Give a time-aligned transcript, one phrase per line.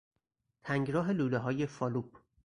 [0.63, 2.19] تنگراه لولههای فالوپ